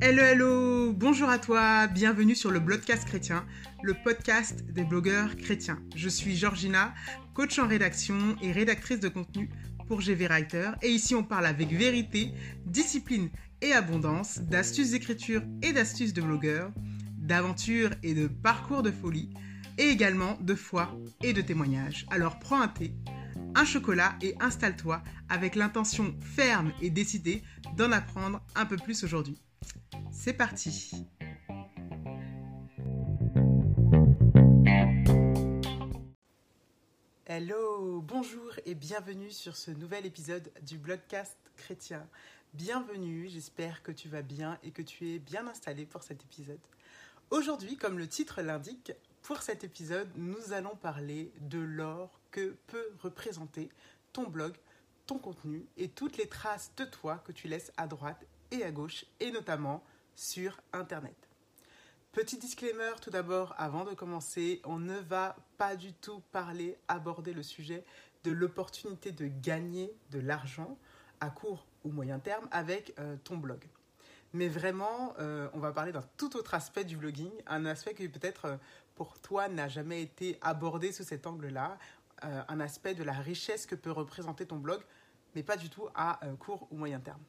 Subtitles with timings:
[0.00, 3.44] Hello, hello, bonjour à toi, bienvenue sur le Blogcast chrétien,
[3.82, 5.78] le podcast des blogueurs chrétiens.
[5.94, 6.94] Je suis Georgina,
[7.34, 9.50] coach en rédaction et rédactrice de contenu
[9.86, 10.70] pour GV Writer.
[10.80, 12.32] Et ici, on parle avec vérité,
[12.64, 13.28] discipline
[13.60, 16.72] et abondance, d'astuces d'écriture et d'astuces de blogueurs,
[17.18, 19.28] d'aventures et de parcours de folie,
[19.76, 22.06] et également de foi et de témoignages.
[22.10, 22.94] Alors prends un thé,
[23.54, 27.42] un chocolat et installe-toi avec l'intention ferme et décidée
[27.76, 29.40] d'en apprendre un peu plus aujourd'hui.
[30.10, 31.06] C'est parti
[37.26, 42.06] Hello, bonjour et bienvenue sur ce nouvel épisode du Blogcast chrétien.
[42.54, 46.58] Bienvenue, j'espère que tu vas bien et que tu es bien installé pour cet épisode.
[47.30, 48.92] Aujourd'hui, comme le titre l'indique,
[49.28, 53.68] pour cet épisode, nous allons parler de l'or que peut représenter
[54.14, 54.54] ton blog,
[55.04, 58.70] ton contenu et toutes les traces de toi que tu laisses à droite et à
[58.70, 59.84] gauche et notamment
[60.16, 61.14] sur Internet.
[62.10, 67.34] Petit disclaimer tout d'abord avant de commencer, on ne va pas du tout parler, aborder
[67.34, 67.84] le sujet
[68.24, 70.78] de l'opportunité de gagner de l'argent
[71.20, 73.60] à court ou moyen terme avec euh, ton blog.
[74.34, 78.08] Mais vraiment, euh, on va parler d'un tout autre aspect du blogging, un aspect qui
[78.08, 78.56] peut-être euh,
[78.98, 81.78] pour toi n'a jamais été abordé sous cet angle-là,
[82.20, 84.80] un aspect de la richesse que peut représenter ton blog,
[85.36, 87.22] mais pas du tout à court ou moyen terme.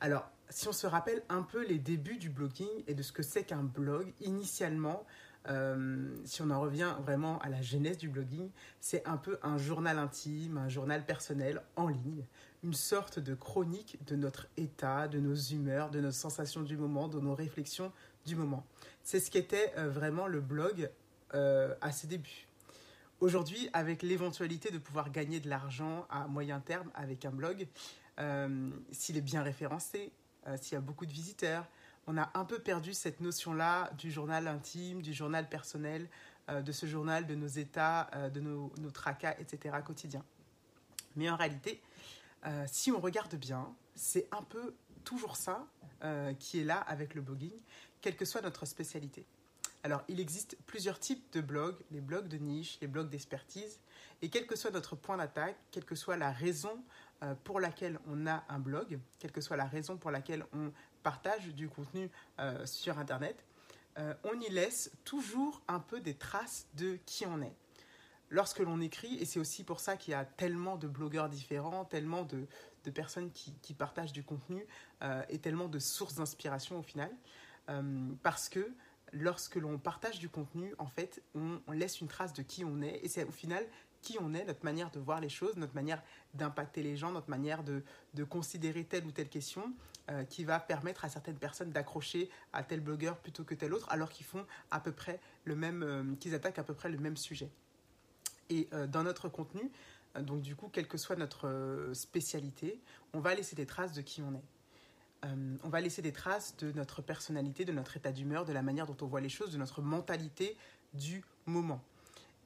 [0.00, 3.22] Alors, si on se rappelle un peu les débuts du blogging et de ce que
[3.22, 5.06] c'est qu'un blog, initialement,
[5.48, 9.58] euh, si on en revient vraiment à la genèse du blogging, c'est un peu un
[9.58, 12.24] journal intime, un journal personnel en ligne,
[12.62, 17.08] une sorte de chronique de notre état, de nos humeurs, de nos sensations du moment,
[17.08, 17.92] de nos réflexions
[18.36, 18.64] moment.
[19.02, 20.90] C'est ce qu'était euh, vraiment le blog
[21.34, 22.46] euh, à ses débuts.
[23.20, 27.66] Aujourd'hui, avec l'éventualité de pouvoir gagner de l'argent à moyen terme avec un blog,
[28.92, 30.12] s'il est bien référencé,
[30.60, 31.66] s'il y a beaucoup de visiteurs,
[32.06, 36.08] on a un peu perdu cette notion-là du journal intime, du journal personnel,
[36.48, 39.76] euh, de ce journal de nos états, euh, de nos, tracas, etc.
[39.84, 40.24] quotidiens.
[41.16, 41.80] Mais en réalité,
[42.46, 44.74] euh, si on regarde bien, c'est un peu
[45.04, 45.66] toujours ça
[46.38, 47.52] qui est là avec le blogging,
[48.00, 49.26] quelle que soit notre spécialité.
[49.82, 53.80] Alors, il existe plusieurs types de blogs, les blogs de niche, les blogs d'expertise,
[54.22, 56.82] et quel que soit notre point d'attaque, quelle que soit la raison
[57.44, 60.72] pour laquelle on a un blog, quelle que soit la raison pour laquelle on
[61.02, 63.44] partage du contenu euh, sur Internet,
[63.98, 67.54] euh, on y laisse toujours un peu des traces de qui on est.
[68.28, 71.84] Lorsque l'on écrit, et c'est aussi pour ça qu'il y a tellement de blogueurs différents,
[71.84, 72.46] tellement de,
[72.88, 74.64] personnes qui, partagent du contenu
[75.02, 77.10] euh, et tellement de sources d'inspiration au final,
[78.22, 78.74] parce que
[79.12, 83.00] lorsque l'on partage du contenu, en fait, on, laisse une trace de qui on est,
[83.02, 83.64] et c'est au final
[84.02, 86.02] qui on est, notre manière de voir les choses, notre manière
[86.34, 87.82] d'impacter les gens, notre manière de,
[88.24, 89.72] considérer telle ou telle question
[90.10, 93.86] euh, qui va permettre à certaines personnes d'accrocher à tel blogueur plutôt que tel autre
[93.90, 96.98] alors qu'ils font à peu près le même, euh, qu'ils attaquent à peu près le
[96.98, 97.50] même sujet.
[98.48, 99.70] Et euh, dans notre contenu,
[100.18, 102.80] donc du coup, quelle que soit notre spécialité,
[103.12, 105.28] on va laisser des traces de qui on est.
[105.62, 108.86] on va laisser des traces de notre personnalité, de notre état d'humeur, de la manière
[108.86, 110.56] dont on voit les choses, de notre mentalité
[110.94, 111.82] du moment.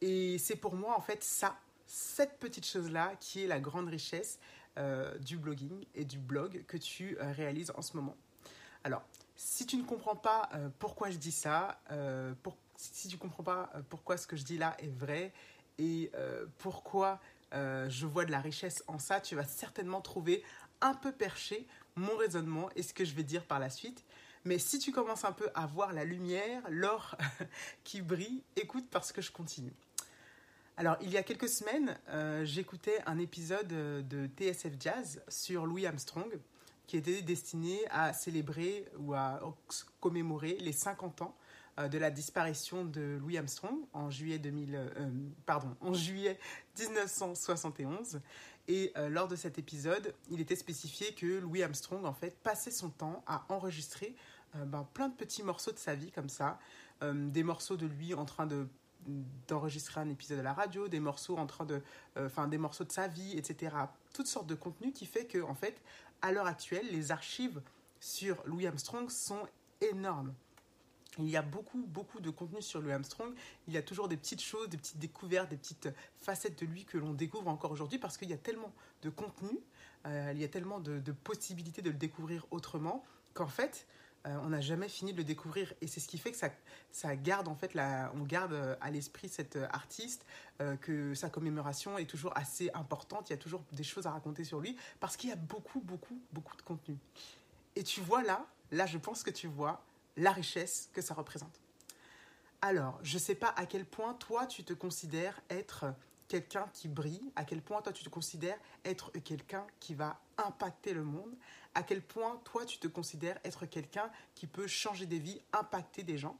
[0.00, 4.38] Et c'est pour moi, en fait, ça, cette petite chose-là, qui est la grande richesse
[4.78, 8.16] euh, du blogging et du blog que tu euh, réalises en ce moment.
[8.84, 9.02] Alors,
[9.36, 11.80] si tu ne comprends pas euh, pourquoi je dis ça,
[12.76, 15.32] si tu ne comprends pas pourquoi ce que je dis là est vrai
[15.78, 16.10] et
[16.58, 17.20] pourquoi
[17.52, 20.42] je vois de la richesse en ça, tu vas certainement trouver
[20.80, 21.66] un peu perché
[21.96, 24.04] mon raisonnement et ce que je vais dire par la suite.
[24.44, 27.16] Mais si tu commences un peu à voir la lumière, l'or
[27.84, 29.72] qui brille, écoute parce que je continue.
[30.78, 35.66] Alors, il y a quelques semaines, euh, j'écoutais un épisode euh, de TSF Jazz sur
[35.66, 36.38] Louis Armstrong
[36.86, 39.40] qui était destiné à célébrer ou à
[40.00, 41.39] commémorer les 50 ans euh,
[41.78, 44.78] de la disparition de Louis Armstrong en juillet, 2000,
[45.46, 46.38] pardon, en juillet
[46.78, 48.20] 1971.
[48.68, 52.90] Et lors de cet épisode, il était spécifié que Louis Armstrong, en fait, passait son
[52.90, 54.14] temps à enregistrer
[54.54, 56.58] ben, plein de petits morceaux de sa vie comme ça,
[57.02, 58.66] des morceaux de lui en train de
[59.48, 61.82] d'enregistrer un épisode de la radio, des morceaux en train de,
[62.16, 63.74] euh, enfin des morceaux de sa vie, etc.
[64.12, 65.80] Toutes sortes de contenus qui fait que en fait,
[66.22, 67.60] à l'heure actuelle, les archives
[67.98, 69.46] sur Louis Armstrong sont
[69.80, 70.34] énormes.
[71.22, 73.34] Il y a beaucoup, beaucoup de contenu sur Louis Armstrong.
[73.68, 76.84] Il y a toujours des petites choses, des petites découvertes, des petites facettes de lui
[76.84, 78.72] que l'on découvre encore aujourd'hui parce qu'il y a tellement
[79.02, 79.58] de contenu,
[80.06, 83.86] euh, il y a tellement de, possibilités de le découvrir autrement qu'en fait,
[84.26, 85.72] euh, on n'a jamais fini de le découvrir.
[85.80, 86.50] Et c'est ce qui fait que ça,
[86.92, 87.72] ça garde, en fait,
[88.14, 90.24] on garde euh, à l'esprit cet artiste,
[90.82, 93.30] que sa commémoration est toujours assez importante.
[93.30, 95.80] Il y a toujours des choses à raconter sur lui, parce qu'il y a beaucoup,
[95.80, 96.98] beaucoup, beaucoup de contenu.
[97.76, 99.82] Et tu vois là, là, je pense que tu vois
[100.20, 101.60] la richesse que ça représente.
[102.62, 105.86] Alors, je ne sais pas à quel point toi, tu te considères être
[106.28, 110.92] quelqu'un qui brille, à quel point toi, tu te considères être quelqu'un qui va impacter
[110.92, 111.34] le monde,
[111.74, 116.02] à quel point toi tu te considères être quelqu'un qui peut changer des vies, impacter
[116.02, 116.38] des gens.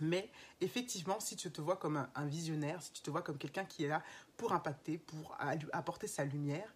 [0.00, 0.30] Mais
[0.60, 3.84] effectivement, si tu te vois comme un, visionnaire, si tu te vois comme quelqu'un qui
[3.84, 4.02] est là
[4.36, 5.36] pour impacter, pour
[5.72, 6.72] apporter sa lumière,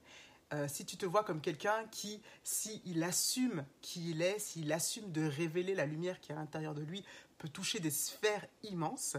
[0.53, 5.11] euh, si tu te vois comme quelqu'un qui, s'il assume qui il est, s'il assume
[5.11, 7.05] de révéler la lumière qui est à l'intérieur de lui,
[7.39, 9.17] peut toucher des sphères immenses,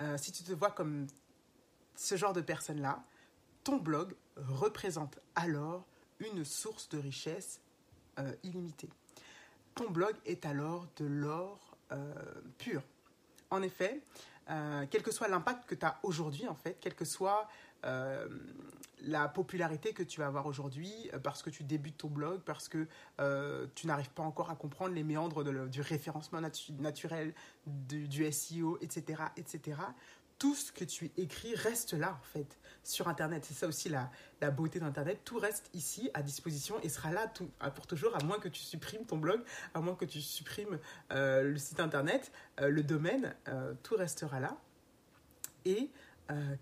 [0.00, 1.06] euh, si tu te vois comme
[1.96, 3.04] ce genre de personne-là,
[3.64, 5.84] ton blog représente alors
[6.20, 7.60] une source de richesse
[8.18, 8.88] euh, illimité.
[9.74, 11.64] Ton blog est alors de l'or
[12.58, 12.82] pur.
[13.48, 14.02] En effet,
[14.50, 17.48] euh, quel que soit l'impact que tu as aujourd'hui, en fait, quelle que soit
[19.02, 20.92] la popularité que tu vas avoir aujourd'hui,
[21.22, 22.88] parce que tu débutes ton blog, parce que
[23.76, 26.40] tu n'arrives pas encore à comprendre les méandres du référencement
[26.80, 27.34] naturel,
[27.66, 29.76] du, du SEO, etc., etc.,
[30.38, 33.44] tout ce que tu écris reste là, en fait, sur Internet.
[33.44, 35.20] C'est ça aussi la, la beauté d'Internet.
[35.24, 37.30] Tout reste ici à disposition et sera là
[37.74, 39.42] pour toujours, à moins que tu supprimes ton blog,
[39.74, 40.78] à moins que tu supprimes
[41.12, 42.30] euh, le site Internet,
[42.60, 44.56] euh, le domaine, euh, tout restera là.
[45.64, 45.90] Et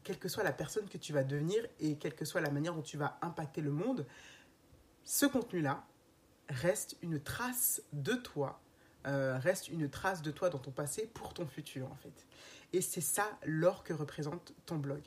[0.05, 2.72] quelle que soit la personne que tu vas devenir et quelle que soit la manière
[2.72, 4.06] dont tu vas impacter le monde,
[5.05, 5.84] ce contenu-là
[6.49, 8.61] reste une trace de toi,
[9.05, 12.26] reste une trace de toi dans ton passé pour ton futur, en fait.
[12.72, 15.02] Et c'est ça l'or que représente ton blog.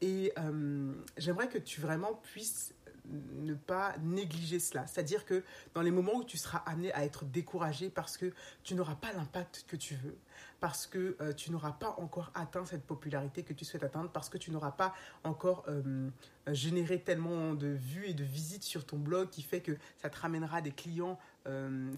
[0.00, 2.74] Et euh, j'aimerais que tu vraiment puisses
[3.08, 4.86] ne pas négliger cela.
[4.86, 5.44] C'est-à-dire que
[5.74, 8.32] dans les moments où tu seras amené à être découragé parce que
[8.62, 10.16] tu n'auras pas l'impact que tu veux,
[10.60, 14.28] parce que euh, tu n'auras pas encore atteint cette popularité que tu souhaites atteindre, parce
[14.28, 14.94] que tu n'auras pas
[15.24, 16.10] encore euh,
[16.48, 20.18] généré tellement de vues et de visites sur ton blog qui fait que ça te
[20.18, 21.18] ramènera des clients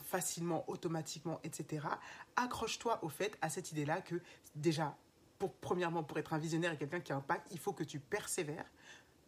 [0.04, 1.86] facilement, automatiquement, etc.
[2.36, 4.20] Accroche-toi au fait, à cette idée-là que
[4.54, 4.96] déjà,
[5.38, 8.66] pour, premièrement, pour être un visionnaire et quelqu'un qui impacte, il faut que tu persévères,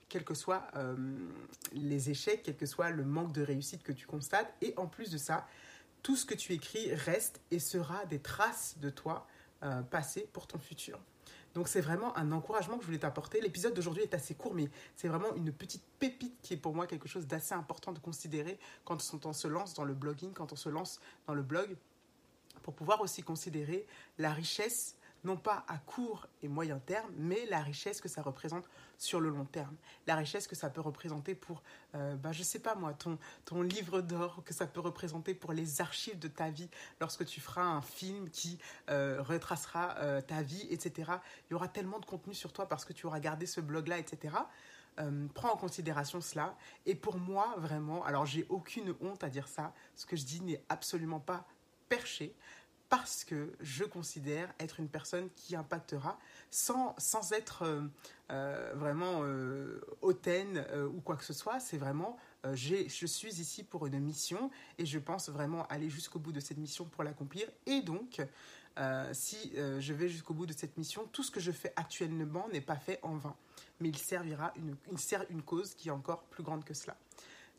[0.09, 0.97] quels que soient euh,
[1.73, 4.53] les échecs, quel que soit le manque de réussite que tu constates.
[4.61, 5.47] Et en plus de ça,
[6.03, 9.27] tout ce que tu écris reste et sera des traces de toi
[9.63, 10.99] euh, passées pour ton futur.
[11.55, 13.41] Donc c'est vraiment un encouragement que je voulais t'apporter.
[13.41, 16.87] L'épisode d'aujourd'hui est assez court, mais c'est vraiment une petite pépite qui est pour moi
[16.87, 20.57] quelque chose d'assez important de considérer quand on se lance dans le blogging, quand on
[20.57, 21.77] se lance dans le blog,
[22.63, 23.87] pour pouvoir aussi considérer
[24.19, 28.65] la richesse non pas à court et moyen terme, mais la richesse que ça représente
[28.99, 29.75] sur le long terme.
[30.07, 31.63] La richesse que ça peut représenter pour,
[31.95, 35.53] euh, bah, je sais pas moi, ton, ton livre d'or, que ça peut représenter pour
[35.53, 36.69] les archives de ta vie,
[37.01, 38.59] lorsque tu feras un film qui
[38.91, 41.13] euh, retracera euh, ta vie, etc.
[41.49, 43.99] Il y aura tellement de contenu sur toi parce que tu auras gardé ce blog-là,
[43.99, 44.37] etc.
[44.99, 46.57] Euh, prends en considération cela.
[46.85, 50.41] Et pour moi, vraiment, alors j'ai aucune honte à dire ça, ce que je dis
[50.43, 51.47] n'est absolument pas
[51.89, 52.35] perché
[52.91, 56.19] parce que je considère être une personne qui impactera
[56.51, 57.83] sans, sans être euh,
[58.31, 61.61] euh, vraiment euh, hautaine ou quoi que ce soit.
[61.61, 62.19] C'est vraiment,
[62.53, 66.59] je suis ici pour une mission et je pense vraiment aller jusqu'au bout de cette
[66.59, 67.49] mission pour l'accomplir.
[67.67, 68.21] Et donc,
[69.13, 72.61] si je vais jusqu'au bout de cette mission, tout ce que je fais actuellement n'est
[72.61, 73.37] pas fait en vain,
[73.79, 76.97] mais il servira une, il sert une cause qui est encore plus grande que cela.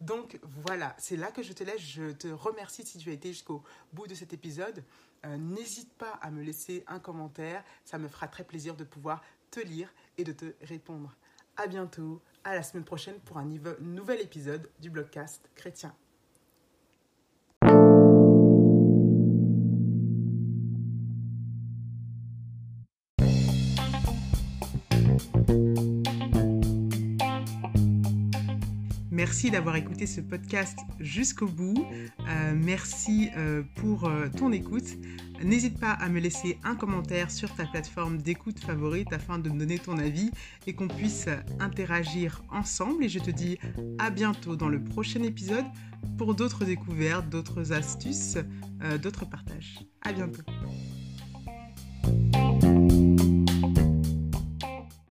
[0.01, 1.79] Donc voilà, c'est là que je te laisse.
[1.79, 4.83] Je te remercie si tu as été jusqu'au bout de cet épisode.
[5.25, 7.63] Euh, n'hésite pas à me laisser un commentaire.
[7.85, 11.15] Ça me fera très plaisir de pouvoir te lire et de te répondre.
[11.55, 13.45] À bientôt, à la semaine prochaine pour un
[13.79, 15.93] nouvel épisode du blogcast chrétien.
[29.21, 31.85] Merci d'avoir écouté ce podcast jusqu'au bout.
[32.27, 34.97] Euh, merci euh, pour euh, ton écoute.
[35.43, 39.59] N'hésite pas à me laisser un commentaire sur ta plateforme d'écoute favorite afin de me
[39.59, 40.31] donner ton avis
[40.65, 41.27] et qu'on puisse
[41.59, 43.03] interagir ensemble.
[43.03, 43.59] Et je te dis
[43.99, 45.65] à bientôt dans le prochain épisode
[46.17, 48.39] pour d'autres découvertes, d'autres astuces,
[49.03, 49.77] d'autres partages.
[50.01, 50.41] À bientôt.